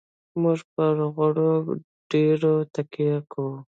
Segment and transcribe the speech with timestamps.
[0.41, 1.35] موږ پر غوړ
[2.11, 3.55] ډېره تکیه کوو.